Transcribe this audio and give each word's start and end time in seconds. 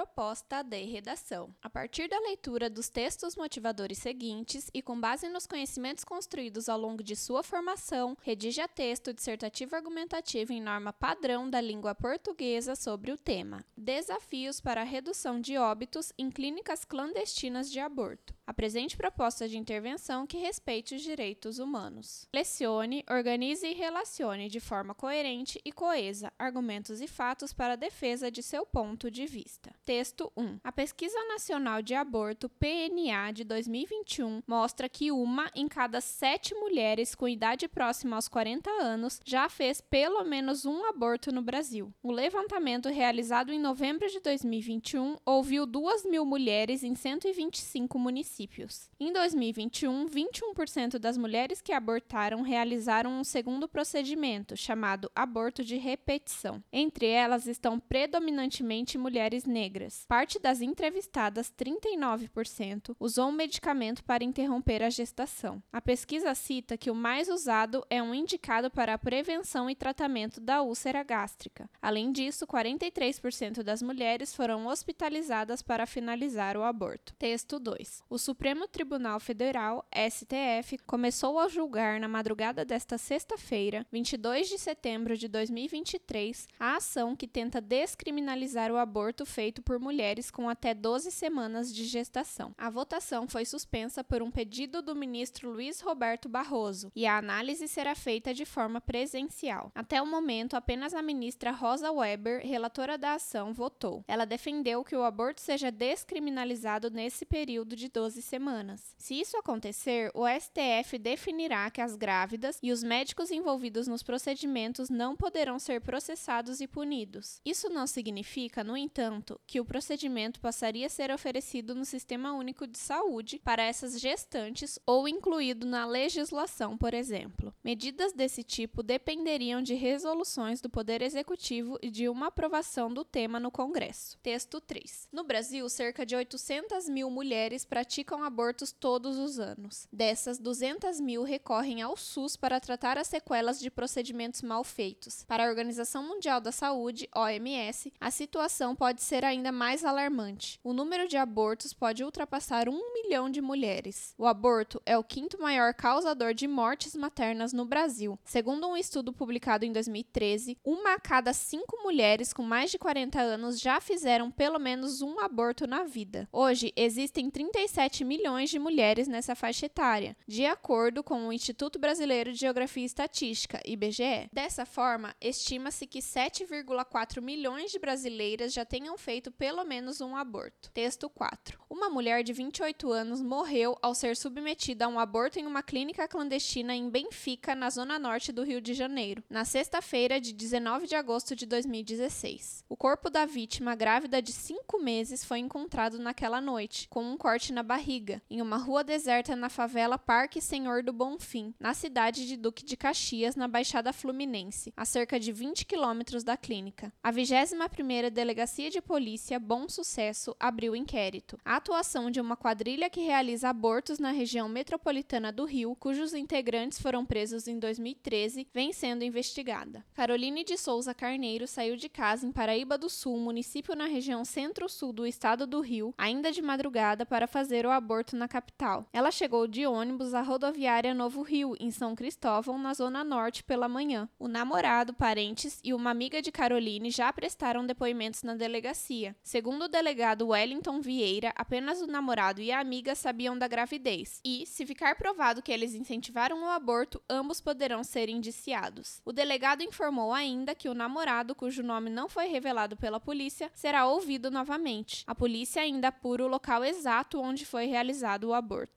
Proposta 0.00 0.62
de 0.62 0.82
redação. 0.84 1.54
A 1.60 1.68
partir 1.68 2.08
da 2.08 2.18
leitura 2.20 2.70
dos 2.70 2.88
textos 2.88 3.36
motivadores 3.36 3.98
seguintes 3.98 4.70
e 4.72 4.80
com 4.80 4.98
base 4.98 5.28
nos 5.28 5.46
conhecimentos 5.46 6.04
construídos 6.04 6.70
ao 6.70 6.80
longo 6.80 7.02
de 7.02 7.14
sua 7.14 7.42
formação, 7.42 8.16
redija 8.22 8.66
texto 8.66 9.12
dissertativo 9.12 9.76
argumentativo 9.76 10.54
em 10.54 10.62
norma 10.62 10.90
padrão 10.90 11.50
da 11.50 11.60
língua 11.60 11.94
portuguesa 11.94 12.74
sobre 12.74 13.12
o 13.12 13.18
tema: 13.18 13.62
Desafios 13.76 14.58
para 14.58 14.80
a 14.80 14.84
redução 14.84 15.38
de 15.38 15.58
óbitos 15.58 16.14
em 16.16 16.30
clínicas 16.30 16.82
clandestinas 16.82 17.70
de 17.70 17.78
aborto. 17.78 18.39
Apresente 18.50 18.96
proposta 18.96 19.48
de 19.48 19.56
intervenção 19.56 20.26
que 20.26 20.36
respeite 20.36 20.96
os 20.96 21.02
direitos 21.02 21.60
humanos. 21.60 22.26
Lecione, 22.34 23.04
organize 23.08 23.64
e 23.64 23.74
relacione 23.74 24.48
de 24.48 24.58
forma 24.58 24.92
coerente 24.92 25.60
e 25.64 25.70
coesa 25.70 26.32
argumentos 26.36 27.00
e 27.00 27.06
fatos 27.06 27.52
para 27.52 27.74
a 27.74 27.76
defesa 27.76 28.28
de 28.28 28.42
seu 28.42 28.66
ponto 28.66 29.08
de 29.08 29.24
vista. 29.24 29.72
Texto 29.84 30.32
1. 30.36 30.58
A 30.64 30.72
Pesquisa 30.72 31.16
Nacional 31.28 31.80
de 31.80 31.94
Aborto, 31.94 32.48
PNA, 32.48 33.30
de 33.32 33.44
2021, 33.44 34.42
mostra 34.44 34.88
que 34.88 35.12
uma 35.12 35.48
em 35.54 35.68
cada 35.68 36.00
sete 36.00 36.52
mulheres 36.52 37.14
com 37.14 37.28
idade 37.28 37.68
próxima 37.68 38.16
aos 38.16 38.26
40 38.26 38.68
anos 38.68 39.20
já 39.24 39.48
fez 39.48 39.80
pelo 39.80 40.24
menos 40.24 40.66
um 40.66 40.84
aborto 40.86 41.30
no 41.30 41.40
Brasil. 41.40 41.94
O 42.02 42.10
levantamento 42.10 42.88
realizado 42.88 43.52
em 43.52 43.60
novembro 43.60 44.08
de 44.08 44.18
2021 44.18 45.18
ouviu 45.24 45.64
2 45.64 46.04
mil 46.06 46.26
mulheres 46.26 46.82
em 46.82 46.96
125 46.96 47.96
municípios 47.96 48.39
municípios. 48.40 48.90
Em 48.98 49.12
2021, 49.12 50.06
21% 50.06 50.98
das 50.98 51.16
mulheres 51.16 51.60
que 51.60 51.72
abortaram 51.72 52.42
realizaram 52.42 53.10
um 53.12 53.24
segundo 53.24 53.68
procedimento, 53.68 54.56
chamado 54.56 55.10
aborto 55.14 55.62
de 55.64 55.76
repetição. 55.76 56.62
Entre 56.72 57.06
elas 57.06 57.46
estão 57.46 57.78
predominantemente 57.78 58.98
mulheres 58.98 59.44
negras. 59.44 60.04
Parte 60.08 60.38
das 60.38 60.60
entrevistadas, 60.60 61.52
39%, 61.52 62.94
usou 62.98 63.28
um 63.28 63.32
medicamento 63.32 64.04
para 64.04 64.24
interromper 64.24 64.82
a 64.82 64.90
gestação. 64.90 65.62
A 65.72 65.80
pesquisa 65.80 66.34
cita 66.34 66.76
que 66.76 66.90
o 66.90 66.94
mais 66.94 67.28
usado 67.28 67.84
é 67.90 68.02
um 68.02 68.14
indicado 68.14 68.70
para 68.70 68.94
a 68.94 68.98
prevenção 68.98 69.68
e 69.68 69.74
tratamento 69.74 70.40
da 70.40 70.62
úlcera 70.62 71.02
gástrica. 71.02 71.68
Além 71.80 72.12
disso, 72.12 72.46
43% 72.46 73.62
das 73.62 73.82
mulheres 73.82 74.34
foram 74.34 74.66
hospitalizadas 74.66 75.62
para 75.62 75.86
finalizar 75.86 76.56
o 76.56 76.62
aborto. 76.62 77.14
Texto 77.14 77.58
2. 77.58 78.04
O 78.08 78.18
Supremo 78.20 78.68
Tribunal 78.68 79.18
Federal, 79.18 79.84
STF, 79.90 80.76
começou 80.86 81.38
a 81.38 81.48
julgar 81.48 81.98
na 81.98 82.06
madrugada 82.06 82.66
desta 82.66 82.98
sexta-feira, 82.98 83.86
22 83.90 84.48
de 84.48 84.58
setembro 84.58 85.16
de 85.16 85.26
2023, 85.26 86.46
a 86.58 86.76
ação 86.76 87.16
que 87.16 87.26
tenta 87.26 87.62
descriminalizar 87.62 88.70
o 88.70 88.76
aborto 88.76 89.24
feito 89.24 89.62
por 89.62 89.80
mulheres 89.80 90.30
com 90.30 90.50
até 90.50 90.74
12 90.74 91.10
semanas 91.10 91.74
de 91.74 91.86
gestação. 91.86 92.54
A 92.58 92.68
votação 92.68 93.26
foi 93.26 93.46
suspensa 93.46 94.04
por 94.04 94.20
um 94.20 94.30
pedido 94.30 94.82
do 94.82 94.94
ministro 94.94 95.50
Luiz 95.50 95.80
Roberto 95.80 96.28
Barroso 96.28 96.92
e 96.94 97.06
a 97.06 97.16
análise 97.16 97.66
será 97.68 97.94
feita 97.94 98.34
de 98.34 98.44
forma 98.44 98.82
presencial. 98.82 99.72
Até 99.74 100.00
o 100.02 100.06
momento, 100.06 100.56
apenas 100.56 100.92
a 100.92 101.00
ministra 101.00 101.52
Rosa 101.52 101.90
Weber, 101.90 102.46
relatora 102.46 102.98
da 102.98 103.14
ação, 103.14 103.54
votou. 103.54 104.04
Ela 104.06 104.26
defendeu 104.26 104.84
que 104.84 104.94
o 104.94 105.04
aborto 105.04 105.40
seja 105.40 105.70
descriminalizado 105.70 106.90
nesse 106.90 107.24
período 107.24 107.74
de 107.74 107.88
12 107.88 108.09
12 108.10 108.22
semanas. 108.22 108.94
Se 108.98 109.14
isso 109.14 109.36
acontecer, 109.36 110.10
o 110.14 110.24
STF 110.26 110.98
definirá 110.98 111.70
que 111.70 111.80
as 111.80 111.94
grávidas 111.94 112.58
e 112.60 112.72
os 112.72 112.82
médicos 112.82 113.30
envolvidos 113.30 113.86
nos 113.86 114.02
procedimentos 114.02 114.90
não 114.90 115.16
poderão 115.16 115.60
ser 115.60 115.80
processados 115.80 116.60
e 116.60 116.66
punidos. 116.66 117.40
Isso 117.44 117.68
não 117.68 117.86
significa, 117.86 118.64
no 118.64 118.76
entanto, 118.76 119.40
que 119.46 119.60
o 119.60 119.64
procedimento 119.64 120.40
passaria 120.40 120.86
a 120.86 120.90
ser 120.90 121.12
oferecido 121.12 121.72
no 121.72 121.84
Sistema 121.84 122.32
Único 122.32 122.66
de 122.66 122.78
Saúde 122.78 123.40
para 123.44 123.62
essas 123.62 124.00
gestantes 124.00 124.76
ou 124.84 125.06
incluído 125.06 125.64
na 125.64 125.86
legislação, 125.86 126.76
por 126.76 126.94
exemplo. 126.94 127.54
Medidas 127.62 128.12
desse 128.12 128.42
tipo 128.42 128.82
dependeriam 128.82 129.62
de 129.62 129.74
resoluções 129.74 130.60
do 130.60 130.68
Poder 130.68 131.00
Executivo 131.00 131.78
e 131.80 131.90
de 131.90 132.08
uma 132.08 132.26
aprovação 132.26 132.92
do 132.92 133.04
tema 133.04 133.38
no 133.38 133.52
Congresso. 133.52 134.18
Texto 134.20 134.60
3. 134.60 135.08
No 135.12 135.22
Brasil, 135.22 135.68
cerca 135.68 136.04
de 136.04 136.16
800 136.16 136.88
mil 136.88 137.08
mulheres 137.08 137.64
praticam 137.64 137.99
praticam 138.00 138.24
abortos 138.24 138.72
todos 138.72 139.18
os 139.18 139.38
anos. 139.38 139.86
Dessas, 139.92 140.38
200 140.38 141.00
mil 141.00 141.22
recorrem 141.22 141.82
ao 141.82 141.96
SUS 141.96 142.34
para 142.34 142.58
tratar 142.58 142.96
as 142.96 143.08
sequelas 143.08 143.60
de 143.60 143.70
procedimentos 143.70 144.40
mal 144.40 144.64
feitos. 144.64 145.24
Para 145.28 145.44
a 145.44 145.48
Organização 145.48 146.02
Mundial 146.02 146.40
da 146.40 146.50
Saúde, 146.50 147.08
OMS, 147.14 147.92
a 148.00 148.10
situação 148.10 148.74
pode 148.74 149.02
ser 149.02 149.22
ainda 149.24 149.52
mais 149.52 149.84
alarmante. 149.84 150.58
O 150.64 150.72
número 150.72 151.06
de 151.06 151.18
abortos 151.18 151.74
pode 151.74 152.02
ultrapassar 152.02 152.68
um 152.70 152.92
milhão 152.94 153.28
de 153.28 153.42
mulheres. 153.42 154.14
O 154.16 154.26
aborto 154.26 154.80
é 154.86 154.96
o 154.96 155.04
quinto 155.04 155.40
maior 155.40 155.74
causador 155.74 156.32
de 156.32 156.48
mortes 156.48 156.94
maternas 156.94 157.52
no 157.52 157.66
Brasil. 157.66 158.18
Segundo 158.24 158.66
um 158.66 158.76
estudo 158.76 159.12
publicado 159.12 159.66
em 159.66 159.72
2013, 159.72 160.56
uma 160.64 160.94
a 160.94 161.00
cada 161.00 161.34
cinco 161.34 161.82
mulheres 161.82 162.32
com 162.32 162.42
mais 162.42 162.70
de 162.70 162.78
40 162.78 163.20
anos 163.20 163.60
já 163.60 163.78
fizeram 163.78 164.30
pelo 164.30 164.58
menos 164.58 165.02
um 165.02 165.20
aborto 165.20 165.66
na 165.66 165.84
vida. 165.84 166.26
Hoje, 166.32 166.72
existem 166.74 167.28
37 167.28 167.89
7 167.90 168.04
milhões 168.04 168.50
de 168.50 168.58
mulheres 168.58 169.08
nessa 169.08 169.34
faixa 169.34 169.66
etária, 169.66 170.16
de 170.24 170.46
acordo 170.46 171.02
com 171.02 171.26
o 171.26 171.32
Instituto 171.32 171.76
Brasileiro 171.76 172.32
de 172.32 172.38
Geografia 172.38 172.84
e 172.84 172.86
Estatística, 172.86 173.60
IBGE. 173.66 174.28
Dessa 174.32 174.64
forma, 174.64 175.12
estima-se 175.20 175.88
que 175.88 175.98
7,4 175.98 177.20
milhões 177.20 177.72
de 177.72 177.80
brasileiras 177.80 178.52
já 178.52 178.64
tenham 178.64 178.96
feito 178.96 179.32
pelo 179.32 179.64
menos 179.64 180.00
um 180.00 180.16
aborto. 180.16 180.70
Texto 180.72 181.10
4. 181.10 181.58
Uma 181.68 181.90
mulher 181.90 182.22
de 182.22 182.32
28 182.32 182.92
anos 182.92 183.20
morreu 183.20 183.76
ao 183.82 183.92
ser 183.92 184.16
submetida 184.16 184.84
a 184.84 184.88
um 184.88 185.00
aborto 185.00 185.40
em 185.40 185.46
uma 185.46 185.62
clínica 185.62 186.06
clandestina 186.06 186.76
em 186.76 186.88
Benfica, 186.88 187.56
na 187.56 187.70
zona 187.70 187.98
norte 187.98 188.30
do 188.30 188.44
Rio 188.44 188.60
de 188.60 188.72
Janeiro, 188.72 189.24
na 189.28 189.44
sexta-feira 189.44 190.20
de 190.20 190.32
19 190.32 190.86
de 190.86 190.94
agosto 190.94 191.34
de 191.34 191.44
2016. 191.44 192.64
O 192.68 192.76
corpo 192.76 193.10
da 193.10 193.26
vítima, 193.26 193.74
grávida 193.74 194.22
de 194.22 194.32
5 194.32 194.78
meses, 194.78 195.24
foi 195.24 195.40
encontrado 195.40 195.98
naquela 195.98 196.40
noite, 196.40 196.86
com 196.88 197.02
um 197.02 197.16
corte 197.16 197.52
na 197.52 197.64
barriga 197.64 197.79
barriga, 197.80 198.20
em 198.28 198.42
uma 198.42 198.58
rua 198.58 198.84
deserta 198.84 199.34
na 199.34 199.48
favela 199.48 199.96
Parque 199.96 200.38
Senhor 200.38 200.82
do 200.82 200.92
Bonfim, 200.92 201.54
na 201.58 201.72
cidade 201.72 202.28
de 202.28 202.36
Duque 202.36 202.62
de 202.62 202.76
Caxias, 202.76 203.34
na 203.34 203.48
Baixada 203.48 203.90
Fluminense, 203.90 204.70
a 204.76 204.84
cerca 204.84 205.18
de 205.18 205.32
20 205.32 205.64
quilômetros 205.64 206.22
da 206.22 206.36
clínica. 206.36 206.92
A 207.02 207.10
21ª 207.10 208.10
Delegacia 208.10 208.68
de 208.68 208.82
Polícia 208.82 209.40
Bom 209.40 209.66
Sucesso 209.66 210.36
abriu 210.38 210.76
inquérito. 210.76 211.38
A 211.42 211.56
atuação 211.56 212.10
de 212.10 212.20
uma 212.20 212.36
quadrilha 212.36 212.90
que 212.90 213.00
realiza 213.00 213.48
abortos 213.48 213.98
na 213.98 214.10
região 214.10 214.46
metropolitana 214.46 215.32
do 215.32 215.46
Rio, 215.46 215.74
cujos 215.74 216.12
integrantes 216.12 216.78
foram 216.78 217.06
presos 217.06 217.48
em 217.48 217.58
2013, 217.58 218.46
vem 218.52 218.74
sendo 218.74 219.04
investigada. 219.04 219.82
Caroline 219.94 220.44
de 220.44 220.58
Souza 220.58 220.92
Carneiro 220.92 221.46
saiu 221.46 221.76
de 221.76 221.88
casa 221.88 222.26
em 222.26 222.32
Paraíba 222.32 222.76
do 222.76 222.90
Sul, 222.90 223.16
município 223.16 223.74
na 223.74 223.86
região 223.86 224.22
centro-sul 224.22 224.92
do 224.92 225.06
estado 225.06 225.46
do 225.46 225.62
Rio, 225.62 225.94
ainda 225.96 226.30
de 226.30 226.42
madrugada 226.42 227.06
para 227.06 227.26
fazer 227.26 227.64
o 227.64 227.69
aborto 227.70 228.16
na 228.16 228.28
capital. 228.28 228.86
Ela 228.92 229.10
chegou 229.10 229.46
de 229.46 229.66
ônibus 229.66 230.14
à 230.14 230.22
rodoviária 230.22 230.94
Novo 230.94 231.22
Rio, 231.22 231.54
em 231.58 231.70
São 231.70 231.94
Cristóvão, 231.94 232.58
na 232.58 232.74
Zona 232.74 233.04
Norte, 233.04 233.44
pela 233.44 233.68
manhã. 233.68 234.08
O 234.18 234.28
namorado, 234.28 234.92
parentes 234.94 235.60
e 235.62 235.72
uma 235.72 235.90
amiga 235.90 236.22
de 236.22 236.32
Caroline 236.32 236.90
já 236.90 237.12
prestaram 237.12 237.66
depoimentos 237.66 238.22
na 238.22 238.34
delegacia. 238.34 239.14
Segundo 239.22 239.64
o 239.64 239.68
delegado 239.68 240.28
Wellington 240.28 240.80
Vieira, 240.80 241.32
apenas 241.36 241.80
o 241.80 241.86
namorado 241.86 242.40
e 242.40 242.52
a 242.52 242.60
amiga 242.60 242.94
sabiam 242.94 243.36
da 243.36 243.48
gravidez. 243.48 244.20
E, 244.24 244.46
se 244.46 244.66
ficar 244.66 244.96
provado 244.96 245.42
que 245.42 245.52
eles 245.52 245.74
incentivaram 245.74 246.42
o 246.42 246.48
aborto, 246.48 247.00
ambos 247.08 247.40
poderão 247.40 247.82
ser 247.84 248.08
indiciados. 248.08 249.00
O 249.04 249.12
delegado 249.12 249.62
informou 249.62 250.12
ainda 250.12 250.54
que 250.54 250.68
o 250.68 250.74
namorado, 250.74 251.34
cujo 251.34 251.62
nome 251.62 251.90
não 251.90 252.08
foi 252.08 252.26
revelado 252.26 252.76
pela 252.76 253.00
polícia, 253.00 253.50
será 253.54 253.86
ouvido 253.86 254.30
novamente. 254.30 255.04
A 255.06 255.14
polícia 255.14 255.62
ainda 255.62 255.88
apura 255.88 256.24
o 256.24 256.28
local 256.28 256.64
exato 256.64 257.20
onde 257.20 257.44
foi 257.60 257.66
realizado 257.66 258.24
o 258.24 258.32
aborto. 258.32 258.72